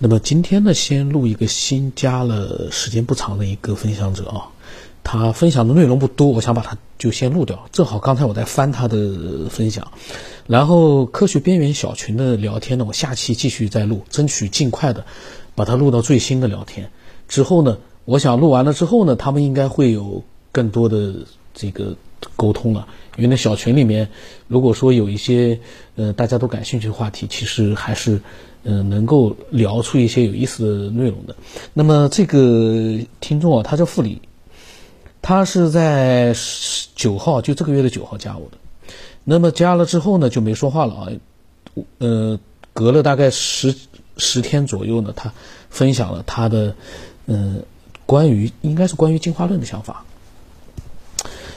[0.00, 4.46] 那么今天呢，先录一个新加了时间不长的一个分享者啊，
[5.02, 7.68] 他分享的内容不多，我想把它就先录掉。
[7.72, 9.90] 正好刚才我在翻他的分享，
[10.46, 15.04] 然后科学边缘小群的聊天呢，我下期继续再录，争取尽快的
[15.56, 16.92] 把它录到最新的聊天。
[17.26, 20.22] 之后呢，我想录完了之后呢，他们应该会有
[20.52, 21.12] 更多的
[21.54, 21.96] 这个
[22.36, 24.08] 沟通了，因为那小群里面，
[24.46, 25.58] 如果说有一些
[25.96, 28.20] 呃大家都感兴趣的话题，其实还是。
[28.64, 31.36] 嗯，能够聊出一些有意思的内容的。
[31.72, 34.20] 那么这个听众啊，他叫傅里，
[35.22, 36.34] 他是在
[36.96, 38.58] 九号，就这个月的九号加我的。
[39.22, 41.08] 那么加了之后呢，就没说话了啊。
[41.98, 42.38] 呃，
[42.72, 43.74] 隔了大概十
[44.16, 45.32] 十天左右呢，他
[45.70, 46.74] 分享了他的
[47.26, 47.62] 嗯
[48.06, 50.04] 关于应该是关于进化论的想法。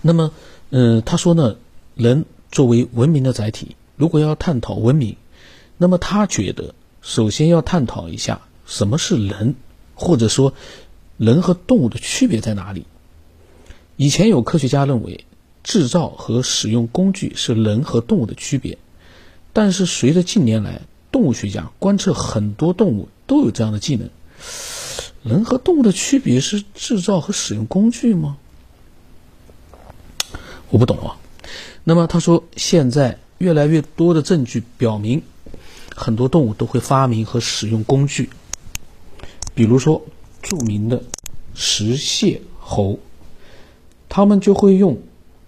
[0.00, 0.30] 那么
[0.76, 1.54] 嗯，他说呢，
[1.94, 5.14] 人作为文明的载体，如果要探讨文明，
[5.78, 6.74] 那么他觉得。
[7.00, 9.54] 首先要探讨一下什么是人，
[9.94, 10.52] 或者说
[11.16, 12.86] 人和动物的区别在哪里。
[13.96, 15.24] 以前有科学家认为，
[15.62, 18.76] 制造和使用工具是人和动物的区别，
[19.52, 20.80] 但是随着近年来
[21.12, 24.10] 动物学家观测很多动物都有这样的技能，
[25.22, 28.38] 人和动物的区别是制造和使用工具吗？
[30.74, 31.16] 我不懂啊。
[31.84, 35.22] 那么他说，现在越来越多的证据表明。
[35.96, 38.28] 很多动物都会发明和使用工具，
[39.54, 40.02] 比如说
[40.42, 41.00] 著名的
[41.54, 42.98] 食蟹猴，
[44.08, 44.98] 它们就会用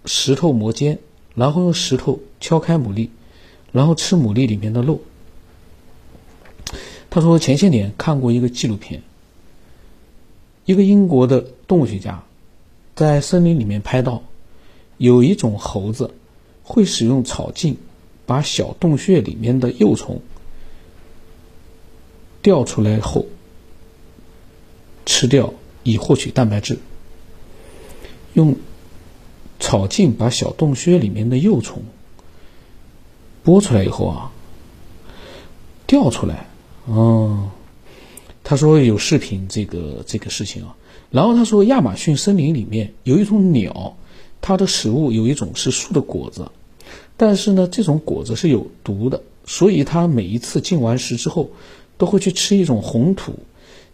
[0.05, 1.01] 石头磨尖，
[1.35, 3.09] 然后用石头敲开牡蛎，
[3.73, 5.01] 然后吃牡蛎里面的肉。
[7.11, 9.03] 他说前些年看过一个纪录片，
[10.65, 12.23] 一个英国的动物学家
[12.95, 14.23] 在森林里面拍到，
[14.99, 16.15] 有一种猴子
[16.63, 17.77] 会使用草茎
[18.25, 20.21] 把小洞穴里面的幼虫。
[22.43, 23.27] 掉出来后，
[25.05, 26.79] 吃掉以获取蛋白质。
[28.35, 28.55] 用
[29.59, 31.83] 草茎把小洞穴里面的幼虫
[33.45, 34.31] 剥出来以后啊，
[35.89, 36.47] 掉出来。
[36.85, 37.51] 哦，
[38.45, 40.77] 他说有视频这个这个事情啊。
[41.11, 43.97] 然后他说亚马逊森林里面有一种鸟，
[44.47, 46.49] 它的食物有一种是树的果子，
[47.17, 51.51] 但是呢，这种果子是有毒的，所以它每一次进完食之后。
[51.99, 53.39] 都会去吃一种红土，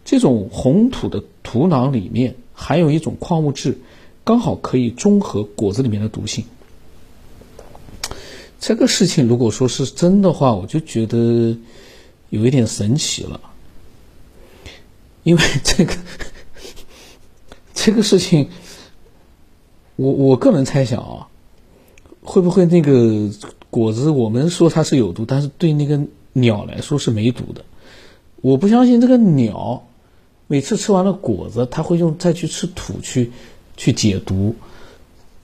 [0.04, 3.78] 这种红土的土壤里面含有一种矿物质，
[4.24, 6.44] 刚好可以中和果子里面的毒性。
[8.58, 11.56] 这个事情如果说是真的话，我就觉得
[12.30, 13.40] 有一点神奇了，
[15.22, 15.94] 因为这个
[17.72, 18.48] 这个事情，
[20.02, 21.28] 我我个人猜想啊，
[22.24, 23.30] 会不会那个
[23.70, 26.00] 果子我们说它是有毒，但是对那个
[26.32, 27.64] 鸟来说是没毒的。
[28.40, 29.86] 我不相信这个鸟
[30.48, 33.30] 每次吃完了果子，它会用再去吃土去
[33.76, 34.56] 去解毒。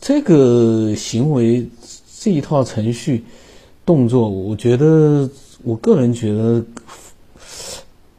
[0.00, 1.68] 这个行为
[2.20, 3.24] 这一套程序
[3.86, 5.30] 动作，我觉得
[5.62, 6.64] 我个人觉得，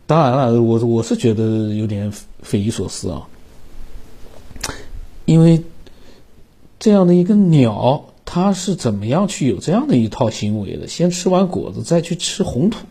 [0.06, 2.09] 当然了，我我是觉得有点
[2.41, 3.27] 匪夷所思啊。
[5.25, 5.61] 因为
[6.79, 10.88] 这样的一个鸟，它是怎么样去有这样的一套行为的？
[10.88, 12.85] 先吃完果子，再去吃红土。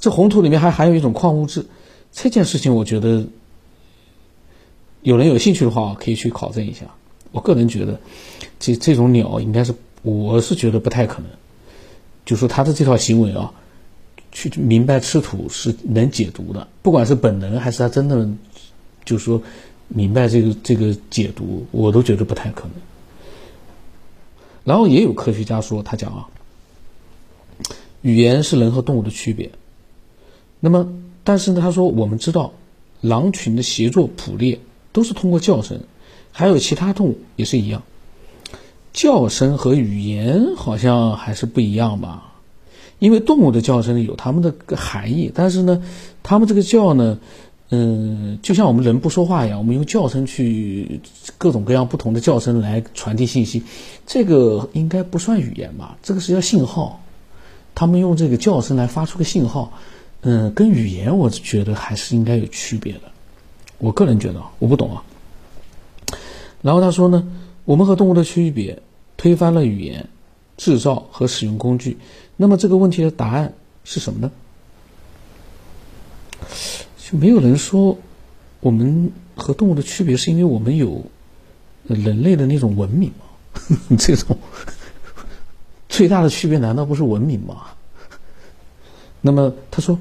[0.00, 1.66] 这红土里面还含有一种矿物质，
[2.12, 3.26] 这件事情我觉得
[5.02, 6.86] 有人有兴趣的话可以去考证一下。
[7.30, 8.00] 我个人觉得，
[8.58, 11.30] 这这种鸟应该是，我是觉得不太可能。
[12.24, 13.52] 就说它的这套行为啊，
[14.32, 18.28] 去明白吃土是能解毒的，不管是本能还是它真的，
[19.04, 19.42] 就是说
[19.88, 22.72] 明白这个这个解读，我都觉得不太可能。
[24.64, 26.28] 然后也有科学家说，他讲啊，
[28.02, 29.50] 语言是人和动物的区别。
[30.60, 30.92] 那么，
[31.24, 32.52] 但是呢，他说我们知道，
[33.00, 34.60] 狼群的协作捕猎
[34.92, 35.80] 都是通过叫声，
[36.32, 37.82] 还有其他动物也是一样。
[38.92, 42.34] 叫声和语言好像还是不一样吧？
[42.98, 45.82] 因为动物的叫声有它们的含义，但是呢，
[46.24, 47.20] 它们这个叫呢，
[47.70, 51.00] 嗯，就像我们人不说话一样，我们用叫声去
[51.36, 53.62] 各种各样不同的叫声来传递信息，
[54.06, 55.98] 这个应该不算语言吧？
[56.02, 57.02] 这个是叫信号，
[57.74, 59.72] 他们用这个叫声来发出个信号。
[60.22, 63.02] 嗯，跟语言我觉得还是应该有区别的。
[63.78, 65.04] 我个人觉得，我不懂啊。
[66.62, 67.22] 然后他说呢，
[67.66, 68.82] 我们和动物的区别
[69.16, 70.08] 推翻了语言、
[70.56, 71.98] 制造和使用工具。
[72.36, 73.52] 那么这个问题的答案
[73.84, 74.30] 是什么呢？
[77.10, 77.96] 就没有人说
[78.60, 81.06] 我们和动物的区别是因为我们有
[81.86, 83.24] 人类的那种文明吗？
[83.98, 84.36] 这种
[85.88, 87.68] 最大的区别难道不是文明吗？
[89.22, 89.98] 那么他说，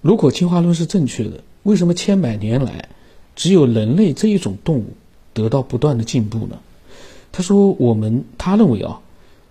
[0.00, 2.88] 如果进化论是正确的，为什么千百年来
[3.36, 4.94] 只有人类这一种动物
[5.34, 6.58] 得到不断的进步呢？
[7.32, 9.02] 他说，我们他认为啊，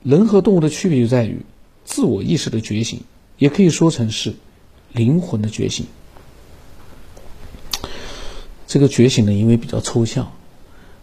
[0.02, 1.38] 人和动物的区别就在于
[1.86, 3.02] 自我意识的觉醒，
[3.38, 4.34] 也可以说成是
[4.92, 5.86] 灵魂的觉醒。
[8.70, 10.32] 这个觉醒呢，因为比较抽象，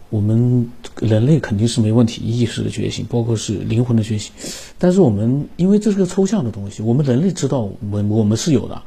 [0.09, 0.71] 我们
[1.01, 4.31] 人类肯定是没问题，意识的觉醒，包括是灵魂的觉醒。
[4.79, 8.81] 但是我们因为这是个抽象的东西，我们人类知道，我我们是有的，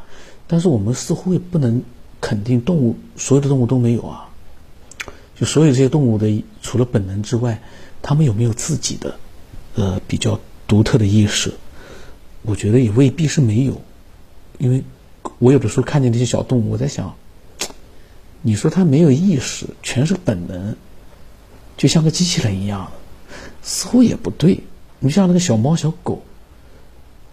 [0.47, 1.83] 但是我们似乎也不能
[2.23, 4.31] 肯定动物所有的动物都没有啊。
[5.39, 7.61] 就所有这些动物的，除了本能之外，
[8.01, 9.15] 它们有没有自己的，
[9.75, 11.53] 呃，比较独特的意识？
[12.41, 13.83] 我觉得也未必是没有，
[14.57, 14.83] 因为
[15.39, 17.15] 我有的时候看见那些小动物，我在想，
[18.43, 20.75] 你说它没有意识，全是本能，
[21.77, 22.91] 就像个机器人一样，
[23.63, 24.61] 似乎也不对。
[24.99, 26.23] 你像那个小猫小狗，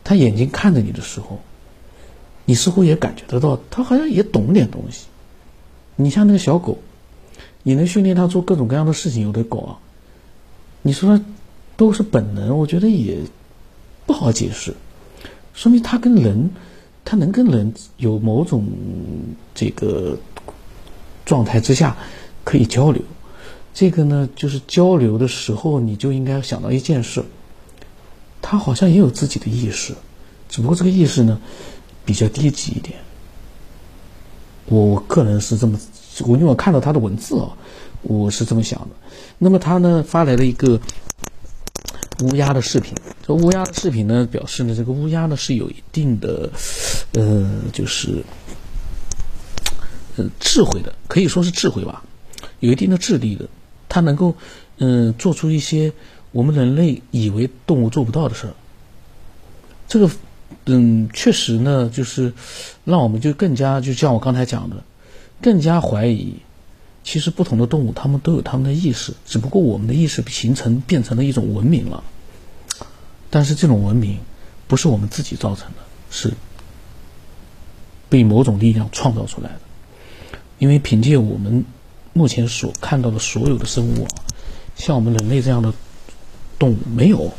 [0.04, 1.40] 它眼睛看着你的时候，
[2.46, 5.08] 你似乎也感觉得到，它好像也懂点东西。
[5.96, 6.78] 你像那个小狗。
[7.64, 9.76] 你能训练它做各种各样的事情，有的狗啊，
[10.84, 11.20] 你说
[11.76, 13.20] 都是本能，我觉得也
[14.06, 14.74] 不好解释，
[15.54, 16.50] 说明它跟人，
[17.04, 18.66] 它能跟人有某种
[19.54, 20.18] 这个
[21.28, 21.96] 状态之下
[22.44, 23.00] 可以交流。
[23.74, 27.24] 这个呢，就是交流的时候，你就应该想到一件事，
[28.42, 29.94] 他好像也有自己的意识，
[30.50, 31.40] 只不过这个意识呢
[32.06, 32.98] 比较低级一点。
[34.66, 35.80] 我我个人是这么。
[36.26, 37.54] 我因为我看到他的文字啊，
[38.02, 38.88] 我是这么想的。
[39.38, 40.82] 那么他呢发来了一个
[42.24, 46.50] 乌鸦的视频，这乌鸦的视频呢表示呢，这个乌鸦呢是有一定的
[47.14, 48.24] 呃，就是
[50.40, 52.04] 智慧的，可以说是智慧吧，
[52.60, 53.48] 有一定的智力的，
[53.90, 54.36] 它能够
[54.78, 55.94] 嗯做出一些
[56.32, 58.54] 我们人类以为动物做不到的事儿。
[59.88, 60.10] 这个
[60.66, 62.34] 嗯确实呢，就是
[62.84, 64.84] 让我们就更加就像我刚才讲的。
[65.40, 66.38] 更加怀疑，
[67.04, 72.04] 其实不同的动物，它们都有它们的意识，只不过我们的意识形成变成了一种文明了。
[73.30, 74.18] 但是这种文明
[74.68, 75.76] 不是我们自己造成的，
[76.10, 76.34] 是
[78.10, 79.60] 被某种力量创造出来的。
[80.60, 81.66] 因为凭借我们
[82.14, 84.10] 目前所看到的所有的生物啊，
[84.76, 85.74] 像我们人类这样的
[86.58, 87.32] 动物没有，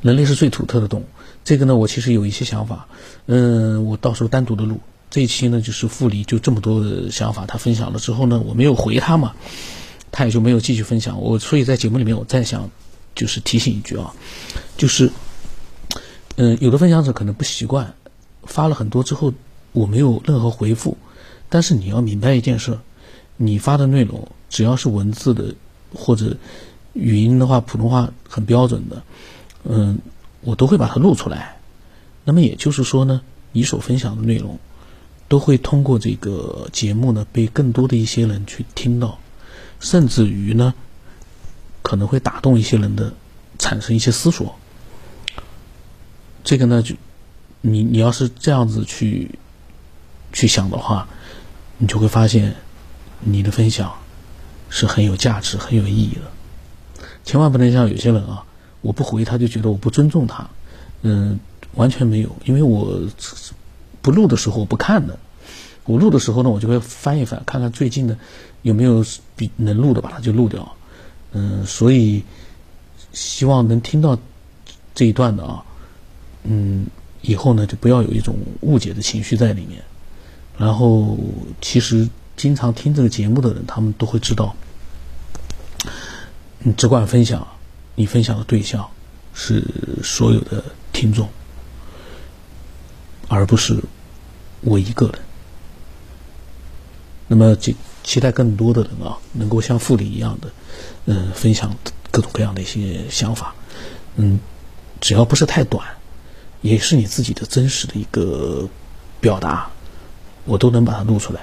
[0.00, 1.04] 人类是最独特的动物。
[1.44, 2.86] 这个呢，我其实有一些想法，
[3.26, 4.80] 嗯，我到时候单独的录。
[5.10, 9.34] 这一期呢，就是傅里就这么多的想法，他分享了之后呢，我没有回他嘛，
[10.10, 11.20] 他也就没有继续分享。
[11.20, 12.70] 我所以在节目里面，我再想
[13.14, 14.14] 就是提醒一句啊，
[14.76, 15.10] 就是，
[16.36, 17.94] 嗯，有的分享者可能不习惯，
[18.44, 19.34] 发了很多之后
[19.72, 20.96] 我没有任何回复，
[21.48, 22.78] 但是你要明白一件事，
[23.36, 25.54] 你发的内容只要是文字的
[25.94, 26.36] 或者
[26.92, 29.02] 语音的话，普通话很标准的，
[29.64, 29.98] 嗯，
[30.42, 31.56] 我都会把它录出来。
[32.24, 33.22] 那么也就是说呢，
[33.52, 34.58] 你所分享的内容。
[35.28, 39.18] 都会通过这个节目呢，被更多的一些人去听到，
[39.80, 40.74] 甚至于呢，
[41.80, 43.14] 可能会打动一些人的，
[43.58, 44.54] 产生一些思索。
[46.44, 46.96] 这个呢，就
[47.62, 49.38] 你你要是这样子去
[50.32, 51.08] 去想的话，
[51.78, 52.54] 你就会发现
[53.20, 53.92] 你的分享
[54.70, 57.04] 是很有价值、很有意义的。
[57.24, 58.44] 千万不能像有些人啊，
[58.80, 60.48] 我不回他就觉得我不尊重他，
[61.02, 61.38] 嗯，
[61.74, 63.00] 完全没有，因为我。
[64.02, 65.16] 不录的时候我不看的，
[65.84, 68.18] 我录的时候呢，我就会翻一翻，看看最近的
[68.62, 69.06] 有没有
[69.36, 70.74] 比能录的，把它就录掉。
[71.30, 72.24] 嗯，所以
[73.12, 74.18] 希望能听到
[74.92, 75.64] 这一段的啊，
[76.42, 76.88] 嗯，
[77.20, 79.84] 以后呢就不要有一种误解的情绪在里面。
[80.58, 81.18] 然后，
[81.60, 84.54] 其实经常听这个节目的人，他们都会知道，
[86.58, 87.46] 你只管分享，
[87.94, 88.88] 你分享的对象
[89.34, 89.64] 是
[90.02, 91.28] 所有的听众。
[93.28, 93.82] 而不是
[94.60, 95.18] 我一个人。
[97.28, 100.50] 那么，期期待更多的人啊，能够像傅里一样的，
[101.06, 101.74] 嗯，分享
[102.10, 103.54] 各种各样的一些想法。
[104.16, 104.38] 嗯，
[105.00, 105.82] 只要不是太短，
[106.60, 108.68] 也是你自己的真实的一个
[109.18, 109.70] 表达，
[110.44, 111.40] 我都能把它录出来。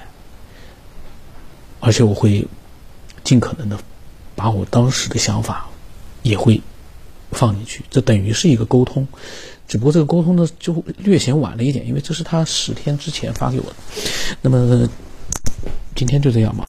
[1.79, 2.46] 而且我会
[3.24, 3.79] 尽可能的
[4.36, 5.68] 把我当时的想法
[6.24, 6.62] 也会
[7.32, 9.08] 放进去，这等于是一个沟通。
[9.68, 13.75] 只不过这个沟通呢，就略显晚了一点，因为这是他十天之前发给我的。
[14.41, 14.89] 那么
[15.96, 16.68] 今天就这样吧。